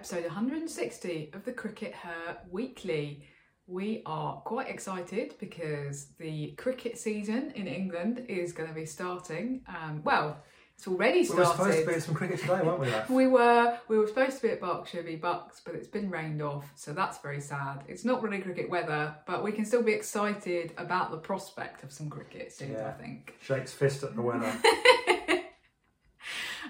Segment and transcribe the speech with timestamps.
[0.00, 3.22] episode 160 of the CRICKETher Weekly.
[3.66, 9.60] We are quite excited because the cricket season in England is going to be starting.
[9.68, 10.42] Um, well,
[10.74, 11.36] it's already started.
[11.36, 12.88] We were supposed to be at some cricket today, weren't we?
[13.14, 16.40] We were we were supposed to be at Berkshire v Bucks, but it's been rained
[16.40, 17.84] off, so that's very sad.
[17.86, 21.92] It's not really cricket weather, but we can still be excited about the prospect of
[21.92, 22.72] some cricket soon.
[22.72, 22.88] Yeah.
[22.88, 23.34] I think.
[23.42, 24.50] Shakes fist at the weather.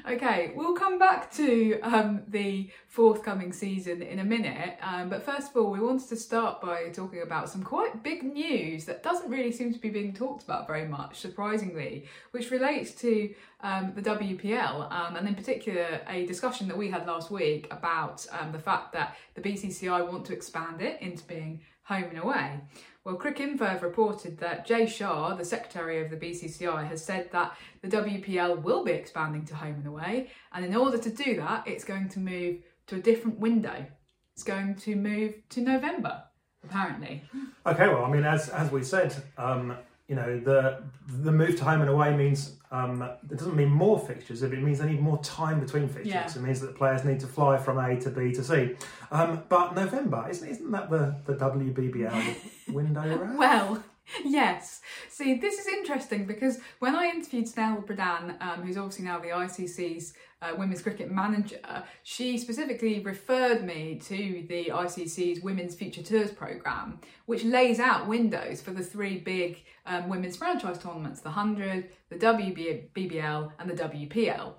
[0.09, 4.79] Okay, we'll come back to um, the forthcoming season in a minute.
[4.83, 8.23] Um, but first of all, we wanted to start by talking about some quite big
[8.23, 12.93] news that doesn't really seem to be being talked about very much, surprisingly, which relates
[12.97, 17.67] to um, the WPL um, and, in particular, a discussion that we had last week
[17.71, 22.19] about um, the fact that the BCCI want to expand it into being home and
[22.19, 22.61] away.
[23.05, 27.57] Well, Cricinfo have reported that Jay Shah, the secretary of the BCCI, has said that
[27.83, 31.67] the WPL will be expanding to home and away, and in order to do that,
[31.67, 33.87] it's going to move to a different window.
[34.35, 36.23] It's going to move to November,
[36.63, 37.23] apparently.
[37.67, 39.77] Okay, well, I mean, as as we said, um,
[40.11, 40.83] you know, the
[41.23, 44.43] the move to home and away means um, it doesn't mean more fixtures.
[44.43, 46.13] It means they need more time between fixtures.
[46.13, 46.29] Yeah.
[46.29, 48.75] It means that the players need to fly from A to B to C.
[49.13, 52.35] Um, but November isn't isn't that the the WBBL
[52.73, 53.35] window?
[53.39, 53.85] Well,
[54.25, 54.81] yes.
[55.09, 59.29] See, this is interesting because when I interviewed Snehal Pradhan, um, who's obviously now the
[59.29, 66.31] ICC's uh, women's cricket manager, she specifically referred me to the ICC's Women's Future Tours
[66.31, 71.91] programme, which lays out windows for the three big um, women's franchise tournaments the 100,
[72.09, 74.55] the WBBL, and the WPL.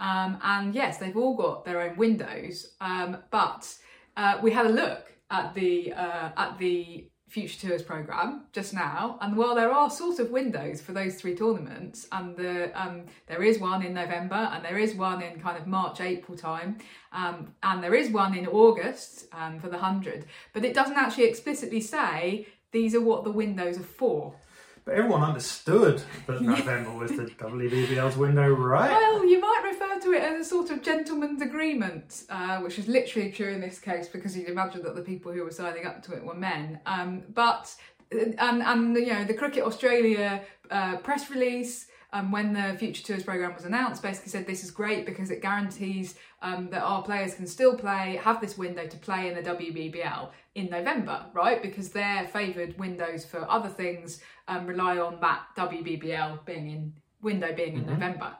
[0.00, 3.72] Um, and yes, they've all got their own windows, um, but
[4.16, 9.18] uh, we had a look at the uh, at the Future Tours program just now,
[9.20, 13.42] and while there are sort of windows for those three tournaments, and the um, there
[13.42, 16.78] is one in November, and there is one in kind of March April time,
[17.12, 21.24] um, and there is one in August um, for the hundred, but it doesn't actually
[21.24, 24.34] explicitly say these are what the windows are for.
[24.84, 28.90] But everyone understood that November was the WBBL's window, right?
[28.90, 32.86] Well, you might refer to it as a sort of gentleman's agreement, uh, which is
[32.86, 36.02] literally true in this case because you'd imagine that the people who were signing up
[36.02, 36.80] to it were men.
[36.84, 37.74] Um, but
[38.10, 41.86] and and you know the Cricket Australia uh, press release.
[42.14, 45.42] Um, when the Future Tours program was announced, basically said this is great because it
[45.42, 49.42] guarantees um, that our players can still play, have this window to play in the
[49.42, 51.60] WBBL in November, right?
[51.60, 57.52] Because their favoured windows for other things um, rely on that WBBL being in window
[57.52, 58.32] being in November.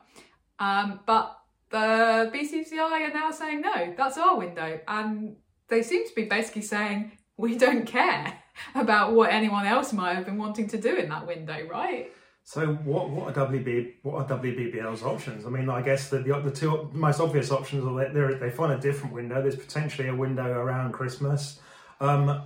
[0.60, 1.36] Um, but
[1.70, 5.34] the BCCI are now saying no, that's our window, and
[5.66, 8.38] they seem to be basically saying we don't care
[8.76, 12.12] about what anyone else might have been wanting to do in that window, right?
[12.46, 15.46] So what what are WB what are WBBL's options?
[15.46, 18.50] I mean, I guess the the, the two most obvious options are that they they
[18.54, 19.40] find a different window.
[19.40, 21.58] There's potentially a window around Christmas.
[22.00, 22.42] Um,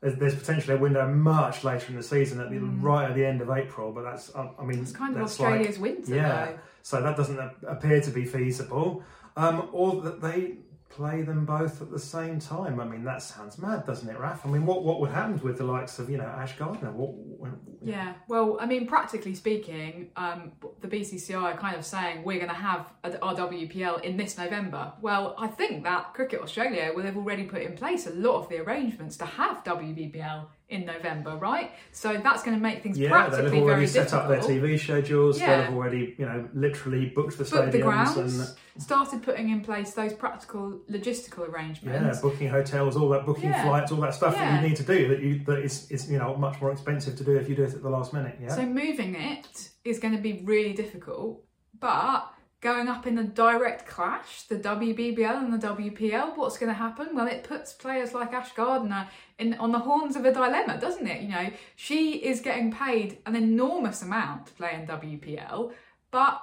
[0.00, 3.24] there's, there's potentially a window much later in the season, at the, right at the
[3.24, 3.92] end of April.
[3.92, 4.82] But that's I I mean, Mm.
[4.82, 6.46] It's kind of that's like- Australia's winter, yeah.
[6.46, 6.58] though.
[6.82, 7.38] So that doesn't
[7.68, 9.02] appear to be feasible.
[9.36, 10.56] Um, or that they
[10.90, 12.80] play them both at the same time.
[12.80, 14.44] I mean, that sounds mad, doesn't it, Raf?
[14.44, 16.90] I mean, what what would happen with the likes of you know Ash Gardner?
[16.90, 22.24] What, when, Yeah, well, I mean, practically speaking, um, the BCCI are kind of saying
[22.24, 22.92] we're going to have
[23.22, 24.92] our WPL in this November.
[25.00, 28.48] Well, I think that Cricket Australia will have already put in place a lot of
[28.48, 31.72] the arrangements to have WBBL in November, right?
[31.92, 34.22] So that's going to make things Yeah, practically have already set difficult.
[34.22, 35.38] up their TV schedules.
[35.38, 35.46] Yeah.
[35.56, 37.82] They'll have already, you know, literally booked the Booked the stadiums
[38.14, 42.16] grounds, and started putting in place those practical logistical arrangements.
[42.16, 43.64] yeah, booking hotels, all that, booking Yeah.
[43.64, 44.50] flights, all that stuff Yeah.
[44.56, 45.08] that you need to do.
[45.08, 47.64] That you that is is you know much more expensive to do if you do
[47.64, 48.36] it at the last minute.
[48.40, 48.48] Yeah.
[48.54, 51.42] So moving it is going to be really difficult,
[51.78, 52.26] but
[52.60, 57.08] going up in a direct clash, the WBBL and the WPL, what's going to happen?
[57.14, 61.06] Well, it puts players like Ash Gardner in on the horns of a dilemma, doesn't
[61.06, 61.22] it?
[61.22, 65.72] You know, she is getting paid an enormous amount to play in WPL,
[66.10, 66.42] but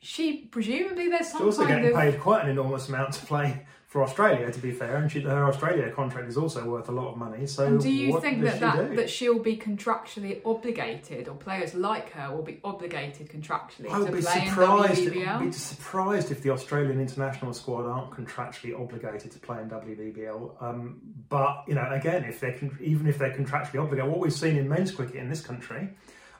[0.00, 3.26] she presumably there's some She's also kind getting of paid quite an enormous amount to
[3.26, 6.92] play for Australia, to be fair, and she, her Australia contract is also worth a
[6.92, 7.46] lot of money.
[7.46, 8.96] So, And do you think that, that do?
[8.96, 14.00] that she'll be contractually obligated, or players like her will be obligated contractually I to
[14.00, 15.16] would be play surprised.
[15.16, 20.62] I'd be surprised if the Australian international squad aren't contractually obligated to play in WBBL.
[20.62, 21.00] Um,
[21.30, 24.58] but you know, again, if they can, even if they're contractually obligated, what we've seen
[24.58, 25.88] in men's cricket in this country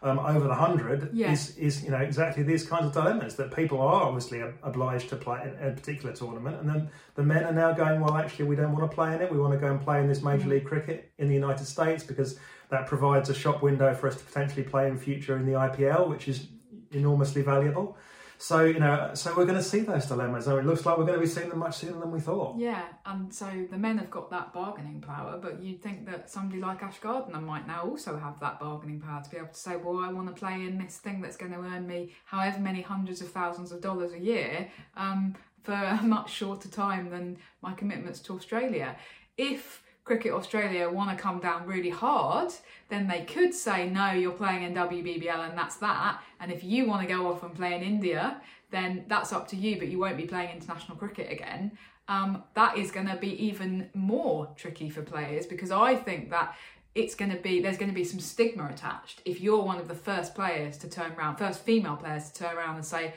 [0.02, 1.32] um, over the hundred Yeah.
[1.32, 5.16] is is you know exactly these kinds of dilemmas that people are obviously obliged to
[5.16, 8.56] play in a particular tournament, and then the men are now going, well, actually, we
[8.56, 9.30] don't want to play in it.
[9.32, 10.50] We want to go and play in this Major Mm.
[10.50, 12.38] League Cricket in the United States because
[12.70, 16.08] that provides a shop window for us to potentially play in future in the IPL,
[16.08, 16.46] which is
[16.92, 17.96] enormously valuable.
[18.40, 20.44] So you know, so we're going to see those dilemmas.
[20.44, 22.56] So it looks like we're going to be seeing them much sooner than we thought.
[22.56, 26.60] Yeah, and so the men have got that bargaining power, but you'd think that somebody
[26.60, 29.74] like Ash Gardner might now also have that bargaining power to be able to say,
[29.76, 32.80] well, I want to play in this thing that's going to earn me however many
[32.80, 37.72] hundreds of thousands of dollars a year um, for a much shorter time than my
[37.74, 38.96] commitments to Australia.
[39.36, 42.50] If Cricket Australia want to come down really hard,
[42.88, 46.20] then they could say, no, you're playing in WBBL and that's that.
[46.40, 48.40] And if you want to go off and play in India,
[48.70, 51.76] then that's up to you, but you won't be playing international cricket again.
[52.08, 56.56] Um, that is going to be even more tricky for players because I think that
[56.94, 59.88] it's going to be there's going to be some stigma attached if you're one of
[59.88, 63.12] the first players to turn around, first female players to turn around and say,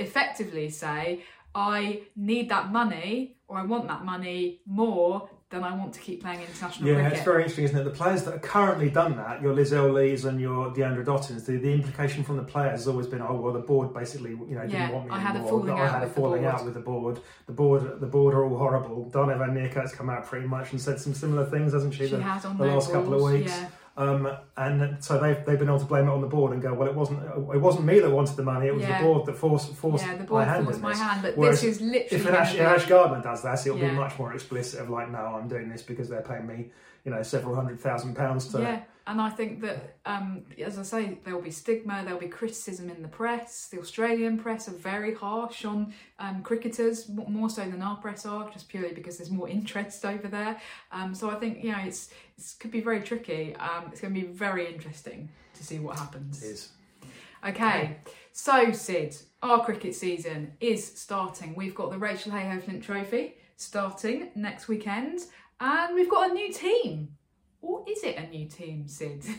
[0.00, 1.22] effectively say,
[1.54, 6.22] I need that money or I want that money more then I want to keep
[6.22, 7.12] playing international yeah, cricket.
[7.14, 7.84] it's very interesting, isn't it?
[7.84, 11.56] The players that have currently done that, your Lizelle Lees and your Deandra Dottins, the,
[11.56, 14.62] the implication from the players has always been, oh well, the board basically, you know,
[14.62, 15.50] didn't Yeah, want me I had a anymore.
[15.60, 17.20] falling I out had a with the falling board." out with the board.
[17.46, 19.08] The board, the board are all horrible.
[19.10, 22.04] Dane Van Niekerk's come out pretty much and said some similar things, hasn't she?
[22.08, 22.18] she the,
[22.58, 23.50] the last couple of weeks.
[23.50, 23.68] Yeah.
[23.96, 26.74] Um, and so they've, they've been able to blame it on the board and go,
[26.74, 27.22] well, it wasn't
[27.54, 28.98] it wasn't me that wanted the money, it was Yeah.
[29.00, 31.00] the board that forced forced yeah, the my hand forced my this.
[31.00, 32.06] hand, but Whereas this is literally.
[32.22, 33.90] If an Ash, gonna if be- Ash Gardner does that, it'll Yeah.
[33.90, 36.72] be much more explicit of like, no, I'm doing this because they're paying me,
[37.04, 38.60] you know, several hundred thousand pounds to.
[38.62, 42.20] Yeah, and I think that, um, as I say, there will be stigma, there will
[42.20, 43.68] be criticism in the press.
[43.68, 48.50] The Australian press are very harsh on um, cricketers, more so than our press are,
[48.50, 50.60] just purely because there's more interest over there.
[50.90, 53.54] Um, so I think, you know, it's, it's could be very tricky.
[53.56, 56.42] Um, it's going to be very interesting to see what happens.
[56.42, 56.68] It is.
[57.46, 57.98] Okay,
[58.32, 61.54] so Syd, our cricket season is starting.
[61.54, 65.20] We've got the Rachael Heyhoe Flint Trophy starting next weekend,
[65.60, 67.16] and we've got a new team.
[67.60, 69.24] Or is it a new team, Syd?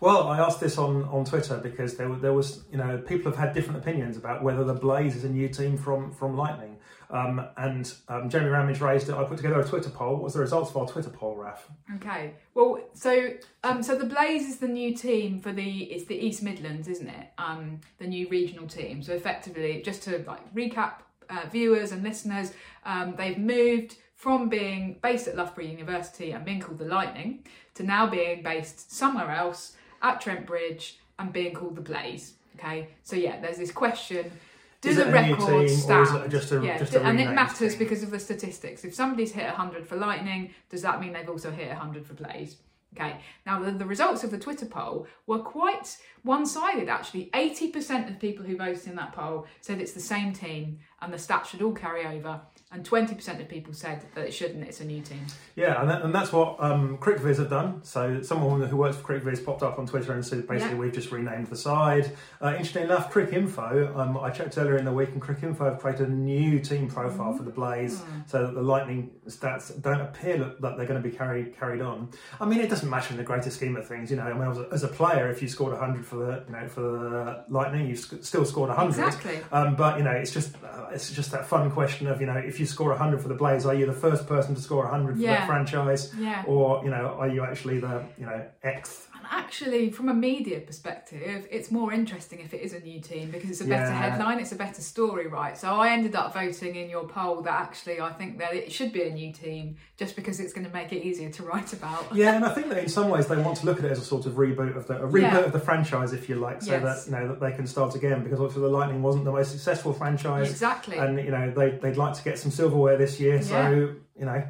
[0.00, 3.40] Well, I asked this on, on Twitter because there, there was, you know, people have
[3.40, 6.75] had different opinions about whether the Blaze is a new team from from Lightning.
[7.10, 9.14] Um, and um, Ramage raised it.
[9.14, 10.14] I put together a Twitter poll.
[10.14, 11.68] What was the results of our Twitter poll, Raf?
[11.96, 12.34] Okay.
[12.54, 16.42] Well, so um, so the Blaze is the new team for the it's the East
[16.42, 17.28] Midlands, isn't it?
[17.38, 19.02] Um, the new regional team.
[19.02, 20.94] So effectively, just to like recap,
[21.30, 22.52] uh, viewers and listeners,
[22.84, 27.44] um, they've moved from being based at Loughborough University and being called the Lightning
[27.74, 32.34] to now being based somewhere else at Trent Bridge and being called the Blaze.
[32.58, 32.88] Okay.
[33.02, 34.32] So yeah, there's this question.
[34.80, 36.30] Do Is the it a new records team or is stand?
[36.30, 38.84] just a- yeah, just and it matters because of the statistics.
[38.84, 42.56] If somebody's hit 100 for Lightning, does that mean they've also hit 100 for Blaze?
[42.94, 47.30] Okay, now the, the results of the Twitter poll were quite one sided actually.
[47.34, 51.18] 80% of people who voted in that poll said it's the same team and the
[51.18, 52.40] stats should all carry over,
[52.72, 55.20] and 20% of people said that it shouldn't, it's a new team.
[55.54, 57.82] Yeah, and, that, and that's what um, CricViz have done.
[57.84, 60.80] So someone who works for CricViz popped up on Twitter and said basically Yeah.
[60.80, 62.10] we've just renamed the side.
[62.42, 66.08] Uh, interesting enough, Cricinfo, um, I checked earlier in the week, and Cricinfo have created
[66.08, 70.60] a new team profile for the Blaze, so that the Lightning stats don't appear that
[70.60, 72.10] that they're going to be carried carried on.
[72.40, 74.10] I mean, it doesn't matter in the greater scheme of things.
[74.10, 76.44] You know, I mean, as a, as a player, if you scored 100 for the
[76.48, 78.88] you know for the Lightning, you've sc- still scored 100.
[78.88, 79.38] Exactly.
[79.52, 82.36] Um, but you know, it's just uh, it's just that fun question of you know,
[82.36, 85.16] if you score 100 for the Blaze, are you the first person to score 100
[85.16, 85.36] for Yeah.
[85.36, 86.42] that franchise, Yeah.
[86.46, 89.08] or you know, are you actually the you know X?
[89.30, 93.50] Actually, from a media perspective, it's more interesting if it is a new team because
[93.50, 94.10] it's a better Yeah.
[94.10, 95.56] headline, it's a better story, right?
[95.56, 98.92] So I ended up voting in your poll that actually I think that it should
[98.92, 102.06] be a new team just because it's going to make it easier to write about.
[102.14, 103.98] Yeah, and I think that in some ways they want to look at it as
[103.98, 105.38] a sort of reboot of the a reboot Yeah.
[105.38, 106.82] of the franchise, if you like, so Yes.
[107.06, 108.22] that you know that they can start again.
[108.22, 110.96] Because obviously the Lightning wasn't the most successful franchise, Exactly.
[110.96, 113.42] and you know they they'd like to get some silverware this year.
[113.42, 114.42] So you know,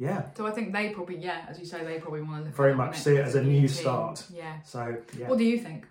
[0.00, 0.22] yeah.
[0.36, 2.74] So I think they probably, yeah, as you say, they probably want to look Very
[2.74, 3.68] much see it as a new team.
[3.68, 4.24] start.
[4.34, 4.60] Yeah.
[4.62, 5.28] So yeah.
[5.28, 5.86] What do you think?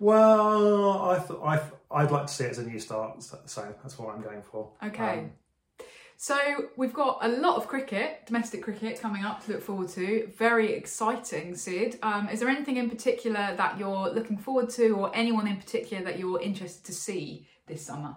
[0.00, 3.38] Well, I th- I th- I'd like to see it as a new start, so,
[3.46, 4.70] so that's what I'm going for.
[4.82, 5.18] Okay.
[5.20, 5.30] Um,
[6.18, 6.36] So
[6.76, 10.30] we've got a lot of cricket, domestic cricket, coming up to look forward to.
[10.38, 11.98] Very exciting, Syd.
[12.02, 16.02] Um, is there anything in particular that you're looking forward to, or anyone in particular
[16.04, 18.14] that you're interested to see this summer?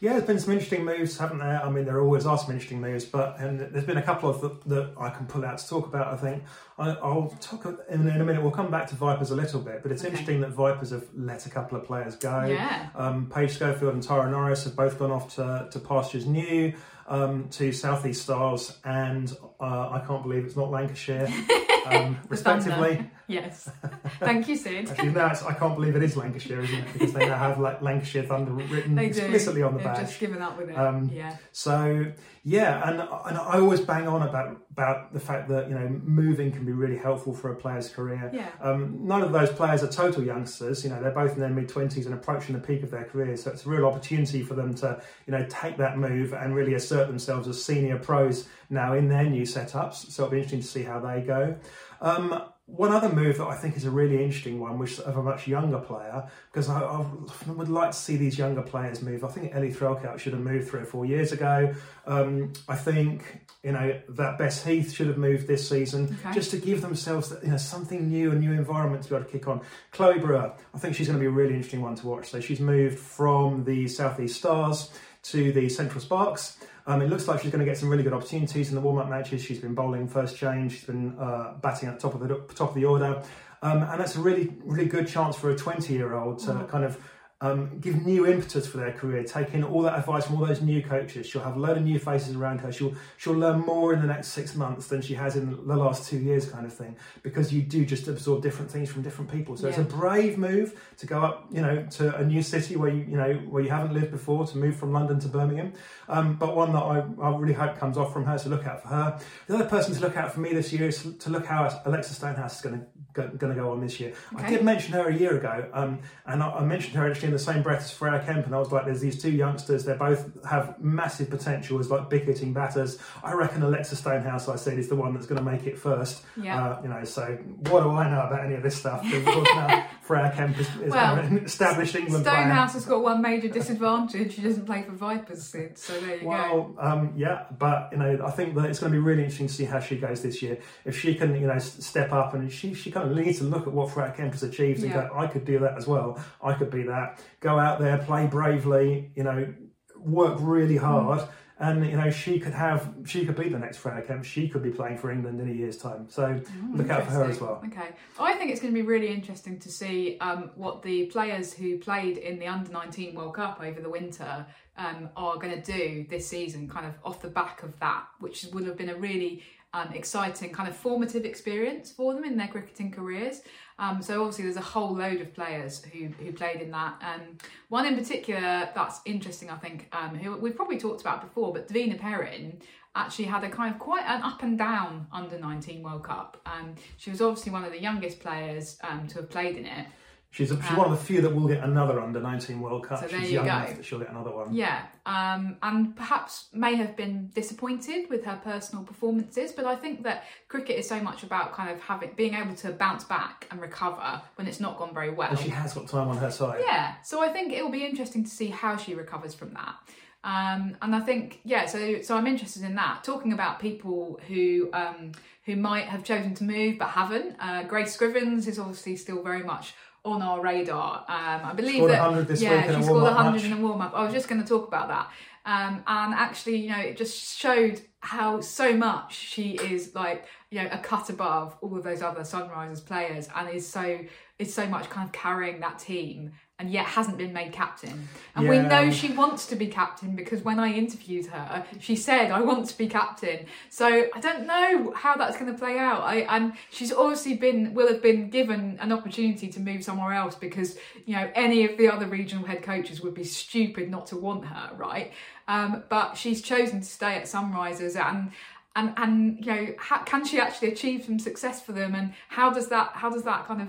[0.00, 1.62] Yeah, there's been some interesting moves, haven't there?
[1.64, 4.40] I mean, there always are some interesting moves, but and there's been a couple of
[4.42, 6.12] that, that I can pull out to talk about.
[6.12, 6.42] I think
[6.78, 8.42] I, I'll talk in, in a minute.
[8.42, 10.10] We'll come back to Vipers a little bit, but it's Okay.
[10.10, 12.44] interesting that Vipers have let a couple of players go.
[12.44, 12.88] Yeah.
[12.94, 16.74] Um, Paige Schofield and Tara Norris have both gone off to, to pastures new.
[17.06, 21.26] um, to Southeast Stars and uh, I can't believe it's not Lancashire,
[21.86, 23.10] um, respectively.
[23.30, 23.70] Yes.
[24.18, 24.90] Thank you, Syd.
[24.90, 26.92] Actually, it's, I can't believe it is Lancashire, isn't it?
[26.92, 30.06] Because they now have like Lancashire Thunder written explicitly on the They've badge.
[30.08, 30.76] just given up with it.
[30.76, 31.36] Um, yeah.
[31.52, 35.88] So yeah, and and I always bang on about about the fact that you know
[36.02, 38.30] moving can be really helpful for a player's career.
[38.32, 38.48] Yeah.
[38.60, 40.82] Um, none of those players are total youngsters.
[40.82, 43.44] You know, they're both in their mid twenties and approaching the peak of their careers.
[43.44, 46.74] So it's a real opportunity for them to you know take that move and really
[46.74, 50.10] assert themselves as senior pros now in their new setups.
[50.10, 51.56] So it'll be interesting to see how they go.
[52.00, 52.42] Um,
[52.76, 55.22] one other move that I think is a really interesting one, which is of a
[55.22, 57.04] much younger player, because I, I
[57.50, 59.24] would like to see these younger players move.
[59.24, 61.74] I think Ellie Threlkeld should have moved three or four years ago.
[62.06, 66.32] Um, I think you know that Bess Heath should have moved this season, Okay.
[66.34, 69.32] just to give themselves you know something new, a new environment to be able to
[69.32, 69.60] kick on.
[69.90, 72.30] Chloe Brewer, I think she's going to be a really interesting one to watch.
[72.30, 74.90] So she's moved from the Southeast Stars
[75.24, 76.56] to the Central Sparks.
[76.86, 79.08] Um, it looks like she's going to get some really good opportunities in the warm-up
[79.08, 79.42] matches.
[79.44, 80.72] She's been bowling first change.
[80.72, 83.22] She's been uh, batting at the top of the top of the order,
[83.62, 86.68] um, and that's a really really good chance for a 20-year-old to Mm.
[86.68, 86.98] kind of
[87.42, 89.24] um, give new impetus for their career.
[89.24, 91.26] Take in all that advice from all those new coaches.
[91.26, 92.70] She'll have a load of new faces around her.
[92.70, 96.08] She'll she'll learn more in the next six months than she has in the last
[96.08, 96.96] two years, kind of thing.
[97.22, 99.56] Because you do just absorb different things from different people.
[99.56, 102.90] So it's a brave move to go up, you know, to a new city where
[102.90, 105.72] you you know where you haven't lived before, to move from London to Birmingham.
[106.10, 108.36] Um, but one that I, I really hope comes off from her.
[108.36, 109.18] So look out for her.
[109.46, 112.12] The other person to look out for me this year is to look how Alexa
[112.12, 114.12] Stonehouse is going to going to go on this year.
[114.36, 117.32] I did mention her a year ago, um, and I, I mentioned her actually in
[117.32, 119.84] the same breath as Freya Kemp, and I was like, "There's these two youngsters.
[119.84, 122.98] They both have massive potential as like big hitting batters.
[123.22, 126.22] I reckon Alexa Stonehouse, I said, is the one that's going to make it first.
[126.36, 126.64] Yeah.
[126.64, 127.38] Uh, you know, so
[127.68, 129.04] what do I know about any of this stuff?
[130.16, 132.36] Of course, now Freya Kemp is, is Well, an established England player.
[132.36, 134.34] Stonehouse has got one major disadvantage.
[134.34, 135.78] She doesn't play for Vipers, Syd.
[135.78, 136.28] So there you go.
[136.28, 139.46] Well, um, yeah, but you know, I think that it's going to be really interesting
[139.46, 140.58] to see how she goes this year.
[140.84, 143.66] If she can, you know, step up and she she kind of needs to look
[143.66, 145.08] at what Freya Kemp has achieved and Yeah.
[145.08, 146.18] go, I could do that as well.
[146.42, 147.20] I could be that.
[147.40, 149.52] Go out there, play bravely, you know,
[149.96, 151.28] work really Mm.
[151.60, 154.24] And you know she could have, she could be the next Freya Kemp.
[154.24, 156.06] She could be playing for England in a year's time.
[156.08, 157.62] So Mm, look out for her as well.
[157.66, 157.88] Okay.
[158.18, 161.78] I think it's going to be really interesting to see um, what the players who
[161.78, 166.06] played in the Under 19 World Cup over the winter um, are going to do
[166.08, 169.42] this season, kind of off the back of that, which would have been a really
[169.72, 173.42] um, exciting, kind of formative experience for them in their cricketing careers.
[173.78, 177.00] Um, so obviously, there's a whole load of players who who played in that.
[177.00, 181.52] Um, one in particular that's interesting, I think, um, who we've probably talked about before,
[181.52, 182.60] but Davina Perrin
[182.94, 186.40] actually had a kind of quite an up and down under 19 World Cup.
[186.44, 189.86] Um, she was obviously one of the youngest players um, to have played in it.
[190.32, 193.00] She's, she's one of the few that will get another under 19 World Cup.
[193.00, 193.50] So there she's you young go.
[193.50, 194.54] enough that she'll get another one.
[194.54, 200.04] Yeah, um, and perhaps may have been disappointed with her personal performances, but I think
[200.04, 203.60] that cricket is so much about kind of having being able to bounce back and
[203.60, 205.30] recover when it's not gone very well.
[205.30, 206.62] And she has got time on her side.
[206.64, 209.74] Yeah, so I think it will be interesting to see how she recovers from that.
[210.22, 213.02] Um, and I think, yeah, so so I'm interested in that.
[213.02, 215.12] Talking about people who um,
[215.44, 217.34] who might have chosen to move but haven't.
[217.40, 221.04] Uh, Grace Scrivens is obviously still very much on our radar.
[221.08, 223.44] Um, I believe Scored that 100 this yeah, week she scored warm-up 100 match.
[223.44, 223.92] in a warm up.
[223.94, 225.10] I was just going to talk about that.
[225.46, 230.62] Um, and actually, you know, it just showed how so much she is like, you
[230.62, 234.00] know, a cut above all of those other Sunrisers players, and is so
[234.38, 238.06] is so much kind of carrying that team, and yet hasn't been made captain.
[238.36, 242.30] And we know she wants to be captain because when I interviewed her, she said,
[242.30, 246.02] "I want to be captain." So I don't know how that's going to play out.
[246.02, 250.34] I and she's obviously been will have been given an opportunity to move somewhere else
[250.34, 250.76] because
[251.06, 254.44] you know any of the other regional head coaches would be stupid not to want
[254.44, 255.12] her, right?
[255.48, 258.32] Um, but she's chosen to stay at Sunrisers and.
[258.76, 262.50] And, and you know how, can she actually achieve some success for them and how
[262.50, 263.68] does that how does that kind of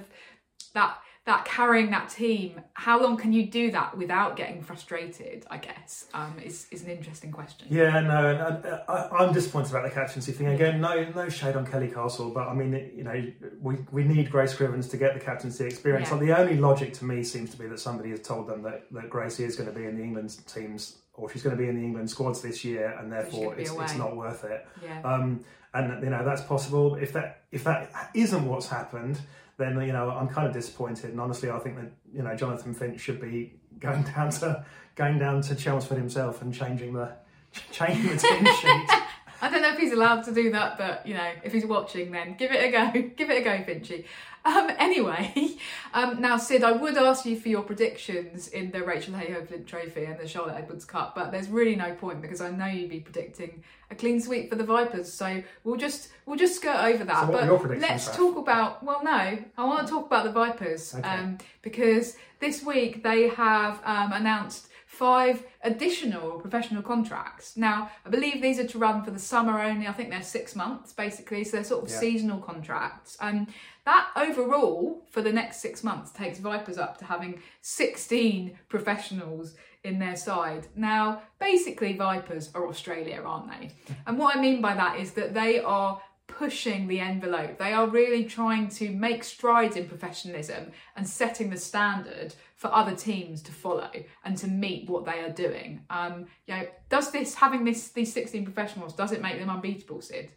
[0.76, 0.96] that
[1.26, 6.08] that carrying that team how long can you do that without getting frustrated i guess
[6.16, 9.92] um is, is an interesting question Yeah, no, and uh, I, I'm disappointed about the
[9.92, 10.48] captaincy thing.
[10.48, 14.04] Again, no, no shade on Kelly Castle, but I mean, it- you know, we, we
[14.04, 16.10] need Grace Scrivens to get the captaincy experience.
[16.10, 16.16] Yeah.
[16.16, 18.86] Like, the only logic to me seems to be that somebody has told them that,
[18.92, 21.70] that Gracie is going to be in the England teams or she's going to be
[21.70, 24.66] in the England squads this year, and therefore it's, it's not worth it.
[24.84, 26.96] yeah Um, and you know that's possible.
[26.96, 29.20] If that if that isn't what's happened,
[29.62, 31.12] then you know I'm kind of disappointed.
[31.12, 34.66] And honestly, I think that you know Jonathan Finch should be going down to
[34.96, 37.14] going down to Chelmsford himself and changing the
[37.72, 38.90] changing the team sheet.
[39.42, 42.12] i don't know if he's allowed to do that, but you know, if he's watching,
[42.12, 42.92] then give it a go.
[43.16, 44.06] give it a go, Finchy.
[44.44, 45.56] Um, anyway,
[45.94, 49.68] um, now Syd, I would ask you for your predictions in the Rachael Heyhoe Flint
[49.68, 52.90] Trophy and the Charlotte Edwards Cup, but there's really no point because I know you'd
[52.90, 55.12] be predicting a clean sweep for the Vipers.
[55.12, 57.28] So we'll just we'll just skirt over that.
[57.28, 58.84] So what are but let's talk about.
[58.84, 61.08] Well, no, I want to talk about the Vipers Okay.
[61.08, 67.56] um, because this week they have um, announced five additional professional contracts.
[67.56, 69.88] Now, I believe these are to run for the summer only.
[69.88, 71.98] I think they're six months basically, so they're sort of Yeah.
[71.98, 73.18] seasonal contracts.
[73.22, 73.48] And
[73.86, 79.98] that overall for the next six months takes Vipers up to having 16 professionals in
[79.98, 80.68] their side.
[80.76, 83.72] Now, basically, Vipers are Australia, aren't they?
[84.06, 87.58] And what I mean by that is that they are pushing the envelope.
[87.58, 92.96] They are really trying to make strides in professionalism and setting the standard for other
[92.96, 93.92] teams to follow
[94.24, 95.82] and to meet what they are doing.
[95.90, 100.02] Um, you know, does this having this these 16 professionals does it make them unbeatable,
[100.02, 100.32] Syd?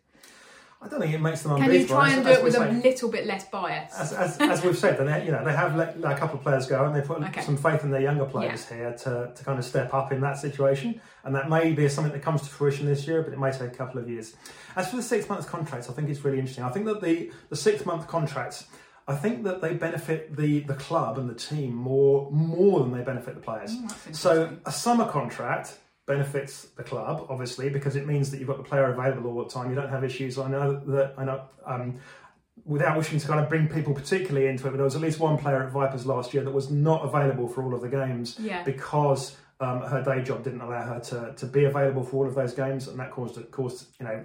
[0.85, 1.81] I don't think it makes them Can unbeatable.
[1.81, 3.95] you try As- and do as it we with a little bit less bias?
[3.99, 6.43] As, as, as we've said, they, you know, they have let, let a couple of
[6.43, 7.41] players go and they put Okay.
[7.41, 10.37] some faith in their younger players here to, to kind of step up in that
[10.37, 11.01] situation.
[11.25, 13.63] And that may be something that comes to fruition this year, but it may take
[13.63, 14.37] a couple of years.
[14.77, 16.65] As for the six months contracts, I think it's really interesting.
[16.65, 18.67] I think that the, the six month contracts,
[19.09, 23.03] I think that they benefit the, the club and the team more more than they
[23.03, 23.75] benefit the players.
[23.77, 28.59] Mm, so a summer contract benefits the club obviously because it means that you've got
[28.59, 29.71] the player available all the time.
[29.71, 30.39] You don't have issues.
[30.39, 31.43] I know that I know.
[31.67, 31.99] Um,
[32.65, 35.19] without wishing to kind of bring people particularly into it, but there was at least
[35.19, 38.37] one player at Vipers last year that was not available for all of the games
[38.39, 38.63] Yeah.
[38.63, 42.35] because um, her day job didn't allow her to, to be available for all of
[42.35, 44.25] those games, and that caused caused you know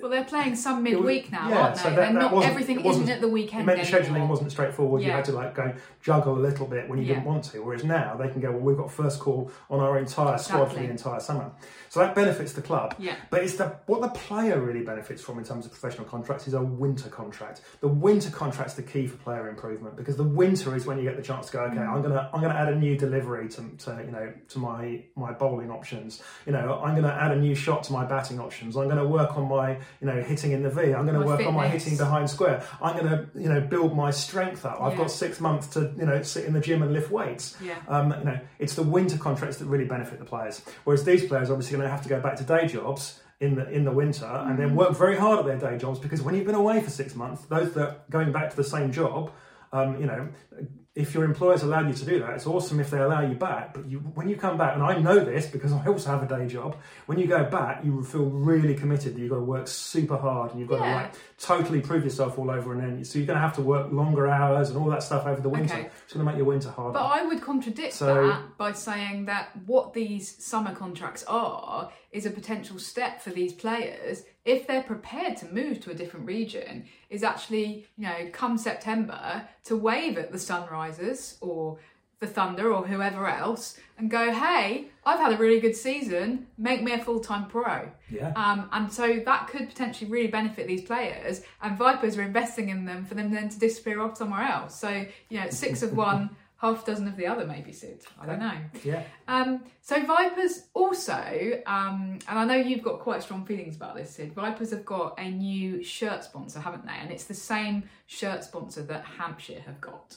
[0.00, 1.82] Well, they're playing some midweek now, yeah, aren't they?
[1.82, 3.66] so that- they're that not everything isn't at the it weekend.
[3.66, 4.24] meant the anymore.
[4.24, 5.02] scheduling wasn't straightforward.
[5.02, 5.72] You had to like go
[6.02, 7.14] juggle a little bit when you Yeah.
[7.14, 7.62] didn't want to.
[7.62, 10.78] Whereas now they can go, well, we've got first call on our entire squad for
[10.78, 11.52] the entire summer.
[11.88, 12.94] So that benefits the club.
[12.98, 13.14] Yeah.
[13.30, 16.54] But it's the what the player really benefits from in terms of professional contracts is
[16.54, 17.60] a winter contract.
[17.80, 21.16] The winter contract's the key for player improvement because the winter is when you get
[21.16, 22.02] the chance to go, okay, I'm mm.
[22.02, 25.70] gonna I'm gonna add a new delivery to, to you know to my my bowling
[25.70, 26.20] options.
[26.46, 28.76] You know, I'm gonna add a new shot to my batting options.
[28.76, 30.92] I'm gonna work on my you know hitting in the V.
[30.94, 32.62] I'm gonna My work on my hitting behind square.
[32.82, 34.80] I'm gonna you know build my strength up.
[34.80, 34.98] I've Yeah.
[34.98, 37.56] got six months to you know sit in the gym and lift weights.
[37.62, 37.74] Yeah.
[37.88, 40.62] Um, you know, it's the winter contracts that really benefit the players.
[40.84, 43.56] Whereas these players are obviously going to have to go back to day jobs in
[43.56, 46.34] the in the winter and then work very hard at their day jobs because when
[46.36, 49.30] you've been away for six months, those that are going back to the same job,
[49.74, 50.28] um, you know,
[50.94, 53.74] if your employers allow you to do that, it's awesome if they allow you back.
[53.74, 56.26] But you, when you come back, and I know this because I also have a
[56.38, 59.16] day job, when you go back, you feel really committed.
[59.16, 60.90] that You've got to work super hard, and you've got Yeah.
[60.90, 63.04] to like totally prove yourself all over and then.
[63.04, 65.48] So you're going to have to work longer hours and all that stuff over the
[65.48, 65.74] winter.
[65.74, 65.90] Okay.
[66.04, 66.92] It's going to make your winter harder.
[66.92, 72.24] But I would contradict So- that by saying that what these summer contracts are is
[72.24, 76.84] a potential step for these players if they're prepared to move to a different region
[77.10, 81.78] is actually you know come September to wave at the Sunrisers or
[82.20, 86.82] the Thunder or whoever else and go hey I've had a really good season make
[86.82, 88.32] me a full-time pro yeah.
[88.36, 91.42] um, and so that could potentially really benefit these players.
[91.62, 94.78] And Vipers are investing in them for them then to disappear off somewhere else.
[94.78, 98.00] So, you know, six of one, half a dozen of the other, maybe, Syd.
[98.20, 98.54] I don't know.
[98.82, 99.02] Yeah.
[99.28, 104.10] Um, so Vipers also, um, and I know you've got quite strong feelings about this,
[104.10, 104.34] Syd.
[104.34, 106.94] Vipers have got a new shirt sponsor, haven't they?
[107.00, 110.16] And it's the same shirt sponsor that Hampshire have got.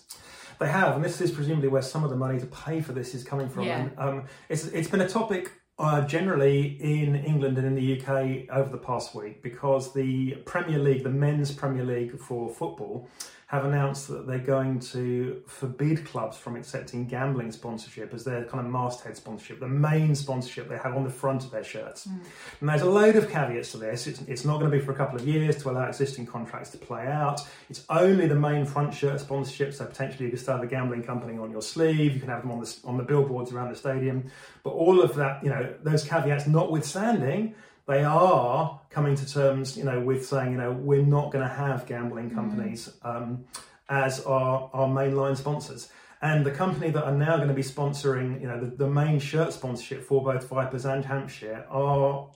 [0.59, 3.13] They have, and this is presumably where some of the money to pay for this
[3.13, 3.63] is coming from.
[3.63, 3.81] Yeah.
[3.81, 8.49] And, um, it's it's been a topic uh, generally in England and in the UK
[8.49, 13.07] over the past week because the Premier League, the men's Premier League for football,
[13.47, 18.65] have announced that they're going to forbid clubs from accepting gambling sponsorship as their kind
[18.65, 22.03] of masthead sponsorship, the main sponsorship they have on the front of their shirts.
[22.03, 22.17] Hmm.
[22.59, 24.05] And there's a load of caveats to this.
[24.05, 26.71] It's, it's not going to be for a couple of years to allow existing contracts
[26.71, 27.39] to play out.
[27.69, 31.03] It's only the main front shirt sponsorship, so potentially you can still have a gambling
[31.03, 32.15] company on your sleeve.
[32.15, 34.29] You can have them on the on the billboards around the stadium.
[34.63, 37.55] But all of that, you know, those caveats notwithstanding,
[37.87, 41.53] they are coming to terms, you know, with saying, you know, we're not going to
[41.53, 43.45] have gambling companies um,
[43.89, 45.89] as our our mainline sponsors.
[46.21, 49.19] And the company that are now going to be sponsoring, you know, the, the main
[49.19, 52.27] shirt sponsorship for both Vipers and Hampshire are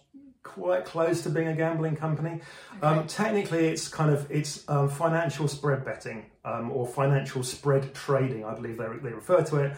[0.44, 2.42] quite close to being a gambling company.
[2.82, 8.46] Um, technically, it's kind of it's um, financial spread betting um, or financial spread trading.
[8.46, 9.78] I believe they, they refer to it.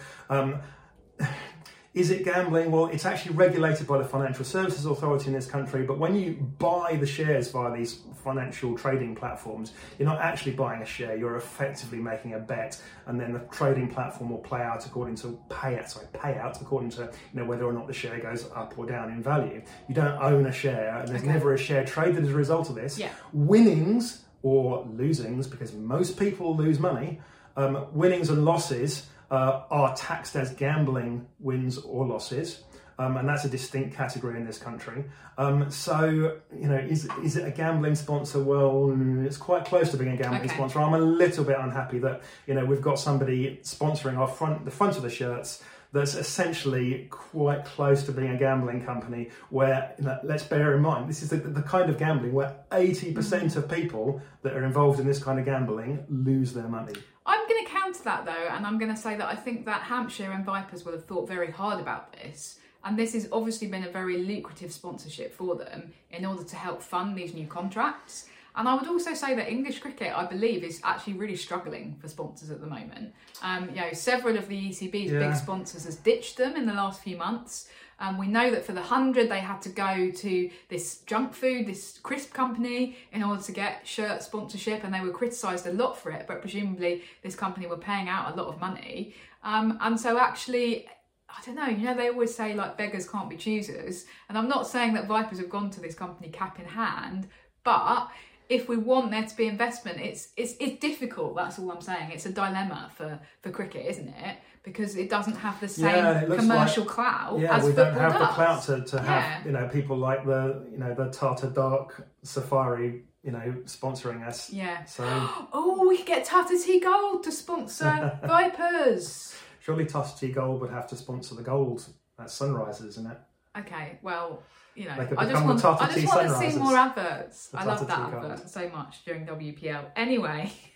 [1.94, 2.72] Is it gambling?
[2.72, 6.34] Well, it's actually regulated by the Financial Services Authority in this country, but when you
[6.58, 11.36] buy the shares via these financial trading platforms, you're not actually buying a share, you're
[11.36, 15.88] effectively making a bet, and then the trading platform will play out according to payout,
[15.88, 17.02] sorry, payout according to
[17.32, 19.62] you know whether or not the share goes up or down in value.
[19.88, 21.32] You don't own a share, and there's Okay.
[21.32, 22.98] never a share traded as a result of this.
[22.98, 23.10] Yeah.
[23.34, 27.22] Winnings or losings, because most people lose money,
[27.56, 32.64] um, winnings and losses uh, are taxed as gambling wins or losses.
[33.00, 35.06] Um, and that's a distinct category in this country.
[35.40, 38.38] Um, so, you know, is is it a gambling sponsor?
[38.44, 40.54] Well, it's quite close to being a gambling Okay.
[40.54, 40.80] sponsor.
[40.80, 44.72] I'm a little bit unhappy that you know we've got somebody sponsoring our front, the
[44.80, 45.64] front of the shirts.
[45.92, 49.30] That's essentially quite close to being a gambling company.
[49.50, 52.56] Where you know, let's bear in mind, this is the, the kind of gambling where
[52.72, 56.94] 80% of people that are involved in this kind of gambling lose their money.
[57.26, 59.82] I'm going to counter that though, and I'm going to say that I think that
[59.84, 62.60] Hampshire and Vipers will have thought very hard about this.
[62.86, 66.82] And this has obviously been a very lucrative sponsorship for them in order to help
[66.82, 68.28] fund these new contracts.
[68.56, 72.08] And I would also say that English cricket, I believe, is actually really struggling for
[72.08, 73.14] sponsors at the moment.
[73.42, 75.20] Um, you know, several of the ECB's Yeah.
[75.20, 77.68] big sponsors has ditched them in the last few months.
[78.00, 81.68] Um, we know that for the hundred, they had to go to this junk food,
[81.68, 85.98] this crisp company, in order to get shirt sponsorship, and they were criticised a lot
[85.98, 86.26] for it.
[86.28, 90.88] But presumably, this company were paying out a lot of money, um, and so actually.
[91.36, 94.06] I don't know, you know, they always say like beggars can't be choosers.
[94.30, 97.28] And I'm not saying that Vipers have gone to this company cap in hand,
[97.64, 98.12] but
[98.50, 102.12] if we want there to be investment, it's it's it's difficult, that's all I'm saying.
[102.12, 104.38] It's a dilemma for, for cricket, isn't it?
[104.64, 108.20] Because it doesn't have the same Yeah, commercial clout Yeah, as we don't have the
[108.20, 108.36] does.
[108.36, 109.46] clout to, to have Yeah.
[109.46, 114.50] you know people like the you know the Tata Dark Safari you know sponsoring us.
[114.52, 114.86] Yeah.
[114.86, 115.04] So
[115.54, 119.36] Oh, we could get Tata Tea Gold to sponsor Vipers.
[119.60, 121.86] surely Tata Tea Gold would have to sponsor the gold
[122.20, 123.18] at Sunrisers, isn't it?
[123.60, 124.42] Okay, well,
[124.76, 127.50] you know, I just want, I just want to see more adverts.
[127.54, 129.86] I love that advert so much during WPL.
[129.96, 130.52] Anyway,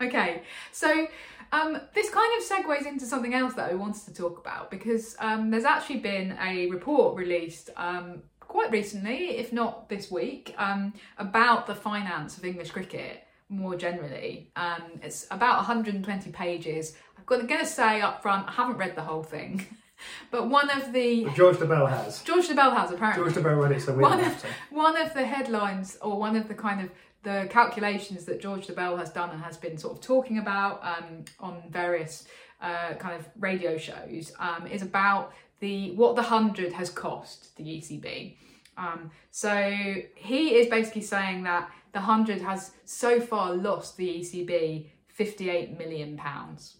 [0.00, 1.06] okay, so
[1.52, 5.16] um, this kind of segues into something else that I wanted to talk about because
[5.18, 10.92] um, there's actually been a report released um, quite recently, if not this week, um,
[11.18, 14.50] about the finance of English cricket more generally.
[14.56, 16.96] Um, it's about 120 pages.
[17.16, 19.66] I'm going to say up front, I haven't read the whole thing,
[20.30, 22.22] but one of the But George Dobell has.
[22.22, 25.26] George Dobell has apparently George Dobell read it, so we one of, one of the
[25.26, 26.90] headlines or one of the kind of
[27.22, 31.24] the calculations that George Dobell has done and has been sort of talking about um,
[31.40, 32.26] on various
[32.60, 37.64] uh, kind of radio shows um, is about the what the hundred has cost the
[37.64, 38.36] ECB.
[38.76, 44.86] Um, so he is basically saying that the hundred has so far lost the ECB
[45.08, 46.77] fifty-eight million pounds.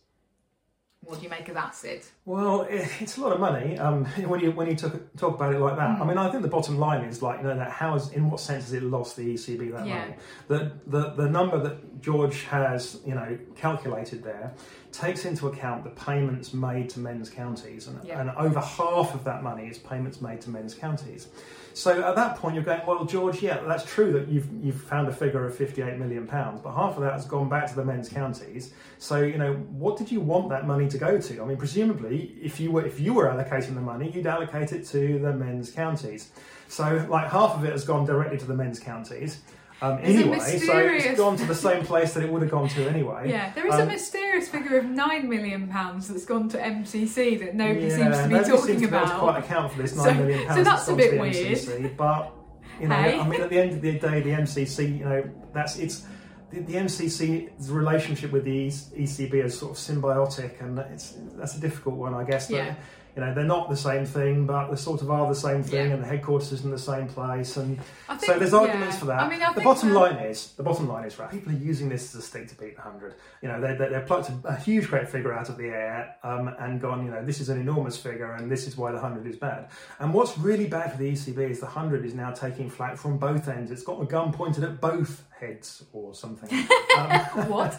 [1.04, 2.02] What do you make of that, Syd?
[2.26, 5.58] Well, it's a lot of money um, when you when you talk, talk about it
[5.58, 5.96] like that.
[5.96, 6.02] Hmm.
[6.02, 8.28] I mean, I think the bottom line is like you know that how is in
[8.30, 9.98] what sense has it lost the ECB that Yeah.
[10.00, 10.14] money?
[10.48, 14.52] The, the the number that George has you know calculated there
[14.92, 18.20] takes into account the payments made to men's counties, and, Yeah.
[18.20, 21.28] and over half of that money is payments made to men's counties.
[21.74, 25.06] So at that point, you're going, well, George, yeah, that's true that you've you've found
[25.06, 27.84] a figure of 58 million pounds, but half of that has gone back to the
[27.84, 28.72] men's counties.
[28.98, 31.42] So you know, what did you want that money to go to?
[31.42, 34.86] I mean, presumably, if you were if you were allocating the money, you'd allocate it
[34.88, 36.30] to the men's counties.
[36.68, 39.42] So like half of it has gone directly to the men's counties.
[39.80, 42.88] Um, anyway, so it's gone to the same place that it would have gone to
[42.88, 43.30] anyway.
[43.30, 47.36] Yeah, there is a Um, mysterious figure of nine million pounds that's gone to MCC
[47.38, 49.20] that nobody yeah, seems to be talking seems to be able to about.
[49.20, 50.64] quite account for this So- nine million so pounds.
[50.64, 51.34] that's that's a bit weird.
[51.36, 52.32] MCC, but
[52.80, 53.18] you know, Hey?
[53.20, 56.04] I mean, at the end of the day, the MCC, you know, that's it's
[56.50, 61.60] the, the MCC's relationship with the ECB is sort of symbiotic, and it's that's a
[61.60, 62.48] difficult one, I guess.
[62.48, 62.74] That, Yeah.
[63.18, 65.88] You know, they're not the same thing, but they sort of are the same thing,
[65.88, 65.94] Yeah.
[65.94, 67.76] and the headquarters is in the same place, and
[68.08, 69.00] I so there's arguments yeah.
[69.00, 69.22] for that.
[69.22, 71.28] I mean, I the think bottom that- line is the bottom line is right.
[71.28, 73.16] People are using this as a stick to beat the hundred.
[73.42, 76.14] You know, they they they've plucked a, a huge great figure out of the air
[76.22, 77.04] um, and gone.
[77.04, 79.70] You know, this is an enormous figure, and this is why the hundred is bad.
[79.98, 83.18] And what's really bad for the ECB is the hundred is now taking flack from
[83.18, 83.72] both ends.
[83.72, 86.50] It's got a gun pointed at both heads or something.
[86.96, 87.10] um,
[87.48, 87.76] what?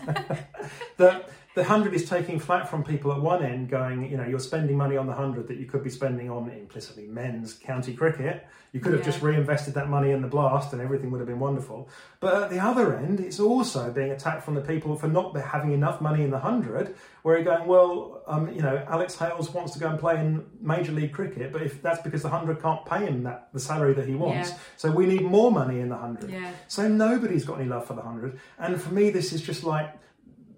[1.56, 4.78] the hundred is taking flat from people at one end, going, you know, you're spending
[4.78, 8.46] money on the hundred that you could be spending on implicitly men's county cricket.
[8.72, 9.06] You could have Yeah.
[9.08, 11.90] just reinvested that money in the blast, and everything would have been wonderful.
[12.20, 15.72] But at the other end, it's also being attacked from the people for not having
[15.72, 16.94] enough money in the hundred.
[17.24, 20.46] Where you're going, well, um, you know, Alex Hales wants to go and play in
[20.62, 23.94] Major League Cricket, but if that's because the hundred can't pay him that the salary
[23.96, 24.58] that he wants, Yeah.
[24.78, 26.30] so we need more money in the hundred.
[26.30, 26.52] Yeah.
[26.68, 28.40] So nobody's got any love for the hundred.
[28.60, 29.90] And for me, this is just like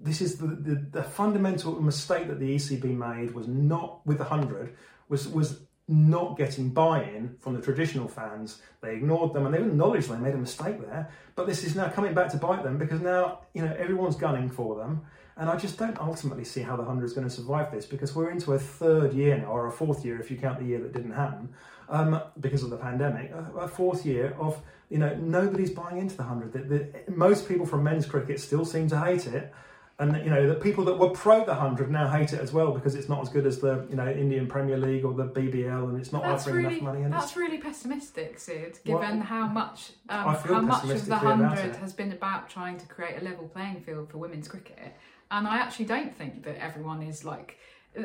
[0.03, 4.23] this is the, the, the fundamental mistake that the ECB made was not with the
[4.23, 4.75] hundred
[5.09, 8.61] was was not getting buy-in from the traditional fans.
[8.81, 11.09] They ignored them and they acknowledged they made a mistake there.
[11.35, 14.49] But this is now coming back to bite them because now you know everyone's gunning
[14.49, 15.01] for them.
[15.37, 18.15] And I just don't ultimately see how the hundred is going to survive this because
[18.15, 20.79] we're into a third year now, or a fourth year if you count the year
[20.79, 21.49] that didn't happen
[21.89, 23.31] um, because of the pandemic.
[23.31, 26.95] A, a, fourth year of you know nobody's buying into the hundred.
[27.07, 29.53] Most people from men's cricket still seem to hate it
[30.01, 32.71] and you know the people that were pro the hundred now hate it as well
[32.71, 35.89] because it's not as good as the you know Indian Premier League or the BBL,
[35.89, 37.03] and it's not that's offering really, enough money.
[37.03, 38.79] And that's really pessimistic, Syd.
[38.83, 42.87] Given well, how much um, how much of the hundred has been about trying to
[42.87, 44.95] create a level playing field for women's cricket,
[45.29, 47.59] and I actually don't think that everyone is like.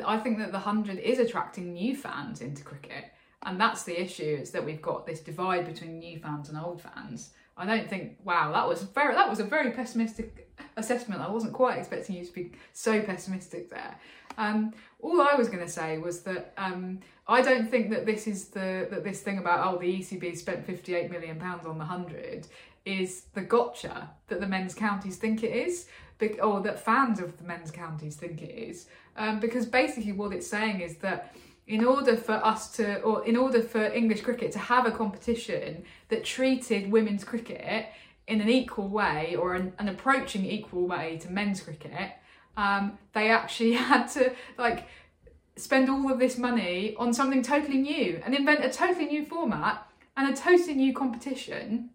[0.05, 3.05] I think that the hundred is attracting new fans into cricket,
[3.41, 4.37] and that's the issue.
[4.39, 7.31] Is that we've got this divide between new fans and old fans.
[7.57, 8.17] I don't think.
[8.23, 9.15] Wow, that was very.
[9.15, 11.21] That was a very pessimistic assessment.
[11.21, 13.95] I wasn't quite expecting you to be so pessimistic there.
[14.37, 18.27] Um, all I was going to say was that um, I don't think that this
[18.27, 21.85] is the that this thing about oh the ECB spent 58 million pounds on the
[21.85, 22.47] hundred
[22.85, 25.87] is the gotcha that the men's counties think it is,
[26.41, 30.47] or that fans of the men's counties think it is, um, because basically what it's
[30.47, 31.35] saying is that
[31.67, 35.83] in order for us to, or in order for English cricket to have a competition
[36.07, 37.87] that treated women's cricket
[38.27, 42.11] in an equal way or an, an approaching equal way to men's cricket,
[42.55, 44.87] um, they actually had to like
[45.57, 49.87] spend all of this money on something totally new and invent a totally new format
[50.15, 51.89] and a totally new competition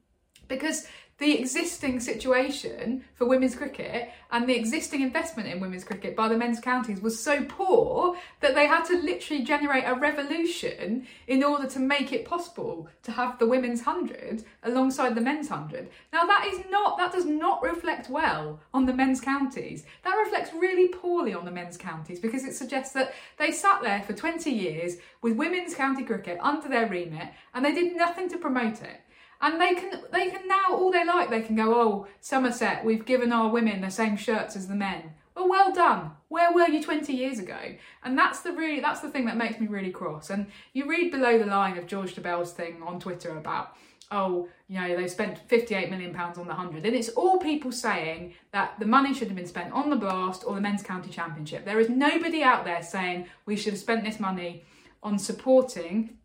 [0.49, 0.87] because
[1.18, 6.37] the existing situation for women's cricket and the existing investment in women's cricket by the
[6.37, 11.68] men's counties was so poor that they had to literally generate a revolution in order
[11.68, 15.88] to make it possible to have the women's 100 alongside the men's 100.
[16.12, 19.85] Now that is not that does not reflect well on the men's counties.
[20.05, 24.03] That reflects really poorly on the men's counties because it suggests that they sat there
[24.03, 28.38] for 20 years with women's county cricket under their remit and they did nothing to
[28.38, 29.01] promote it
[29.42, 33.05] and they can they can now all they like they can go oh Somerset we've
[33.05, 35.12] given our women the same shirts as the men.
[35.35, 36.12] Well well done.
[36.28, 37.59] Where were you 20 years ago?
[38.05, 40.31] And that's the really that's the thing that makes me really cross.
[40.31, 43.76] And you read below the line of George Dobell's thing on Twitter about
[44.11, 47.72] oh you know they've spent 58 million pounds on the 100 and it's all people
[47.72, 51.11] saying that the money should have been spent on the blast or the men's county
[51.11, 51.64] championship.
[51.64, 54.64] There is nobody out there saying we should have spent this money
[55.02, 56.18] on supporting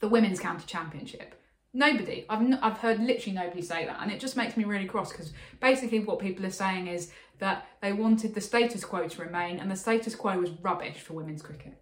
[0.00, 1.41] the women's county championship
[1.74, 2.26] Nobody.
[2.28, 3.98] I've, n- I've heard literally nobody say that.
[4.00, 7.66] And it just makes me really cross because basically what people are saying is that
[7.80, 11.42] they wanted the status quo to remain and the status quo was rubbish for women's
[11.42, 11.80] cricket.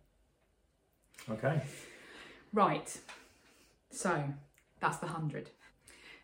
[1.29, 1.61] Okay.
[2.53, 2.96] Right.
[3.90, 4.24] So
[4.81, 5.50] that's the 100.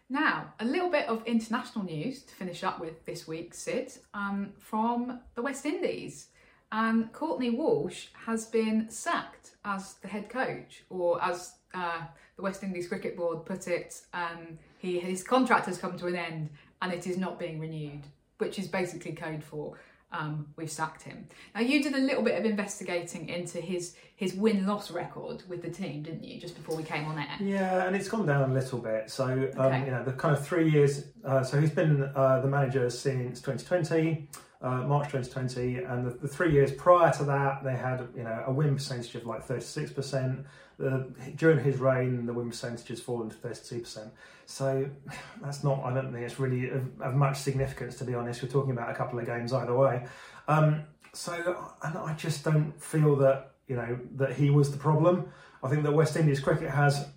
[0.08, 4.52] Now, a little bit of international news to finish up with this week, Syd, um,
[4.58, 6.28] from the West Indies.
[6.70, 12.00] And Courtney Walsh has been sacked as the head coach, or as uh,
[12.36, 16.16] the West Indies Cricket Board put it, um, he, his contract has come to an
[16.16, 16.50] end
[16.82, 18.02] and it is not being renewed,
[18.38, 19.76] which is basically code for
[20.12, 21.26] um, we've sacked him.
[21.54, 25.62] Now you did a little bit of investigating into his his win loss record with
[25.62, 26.40] the team, didn't you?
[26.40, 27.36] Just before we came on air.
[27.40, 29.10] Yeah, and it's gone down a little bit.
[29.10, 29.84] So um, okay.
[29.84, 31.06] you know the kind of three years.
[31.24, 34.28] Uh, so he's been uh, the manager since 2020
[34.62, 38.44] uh, March 2020, and the, the, three years prior to that, they had you know
[38.46, 40.44] a win percentage of like 36%.
[40.78, 44.10] The, during his reign, the win percentage has fallen to 32%.
[44.46, 44.88] So
[45.42, 48.42] that's not, I don't think it's really of, of, much significance to be honest.
[48.42, 50.06] We're talking about a couple of games either way.
[50.48, 55.28] Um, so and I just don't feel that you know that he was the problem.
[55.62, 57.08] I think that West Indies cricket has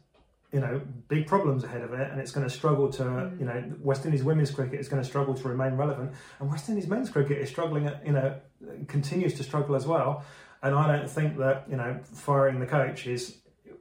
[0.52, 3.40] you know, big problems ahead of it, and it's going to struggle to, mm.
[3.40, 6.70] you know, West Indies women's cricket is going to struggle to remain relevant, and West
[6.70, 8.36] Indies men's cricket is struggling, at, you know,
[8.88, 10.24] continues to struggle as well.
[10.62, 13.38] And I don't think that, you know, firing the coach is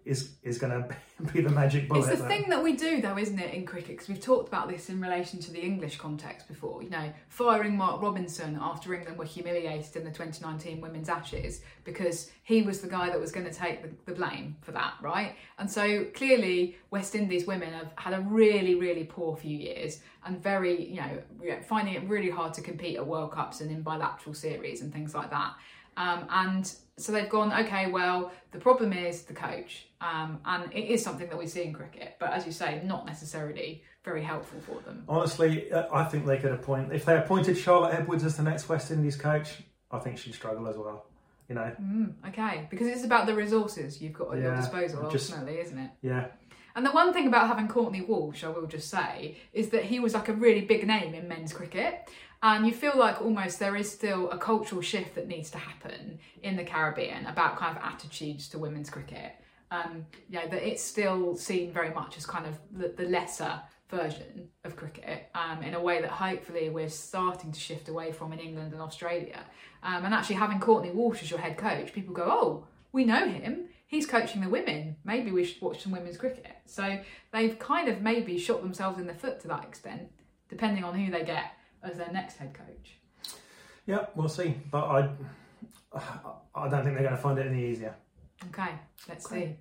[0.09, 0.73] is is going
[1.19, 2.09] to be the magic bullet.
[2.09, 3.91] It's the thing that we do, though, isn't it, in cricket?
[3.91, 6.83] Because we've talked about this in relation to the English context before.
[6.83, 12.31] You know, firing Mark Robinson after England were humiliated in the 2019 Women's Ashes because
[12.43, 15.37] he was the guy that was going to take the, the blame for that, right?
[15.59, 20.43] And so clearly, West Indies women have had a really, really poor few years and
[20.43, 24.35] very, you know, finding it really hard to compete at World Cups and in bilateral
[24.35, 25.55] series and things like that.
[25.97, 29.87] Um, and so they've gone, okay, well, the problem is the coach.
[30.01, 33.07] Um, and it is something that we see in cricket, but as you say, not
[33.07, 35.05] necessarily very helpful for them.
[35.09, 38.69] Honestly, uh, I think they could appoint, if they appointed Charlotte Edwards as the next
[38.69, 41.07] West Indies coach, I think she'd struggle as well.
[41.49, 41.73] You know?
[41.81, 45.61] Mm, okay, because it's about the resources you've got at yeah, your disposal, just, ultimately,
[45.61, 45.91] isn't it?
[46.03, 46.27] Yeah.
[46.79, 49.99] And the one thing about having Courtney Walsh, I will just say, is that he
[49.99, 52.09] was like a really big name in men's cricket.
[52.41, 56.21] And you feel like almost there is still a cultural shift that needs to happen
[56.45, 59.33] in the Caribbean about kind of attitudes to women's cricket.
[59.73, 63.61] Um, yeah, that it's still seen very much as kind of the, the lesser
[63.91, 68.33] version of cricket um, in a way that hopefully we're starting to shift away from
[68.33, 69.41] in England and Australia.
[69.83, 73.27] Um, and actually having Courtney Walsh as your head coach, people go, oh, we know
[73.27, 73.65] him.
[73.89, 74.97] He's coaching the women.
[75.03, 76.59] Maybe we should watch some women's cricket.
[76.67, 77.01] So
[77.33, 80.11] they've kind of maybe shot themselves in the foot to that extent,
[80.51, 82.99] depending on who they get as their next head coach.
[83.87, 84.55] Yeah, we'll see.
[84.71, 85.09] But I,
[86.55, 87.97] I don't think they're going to find it any easier.
[88.51, 88.73] Okay,
[89.09, 89.57] let's see.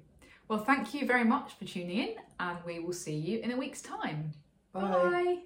[0.49, 3.57] Well, thank you very much for tuning in, and we will see you in a
[3.57, 4.33] week's time.
[4.73, 4.81] Bye.
[4.81, 5.37] Bye.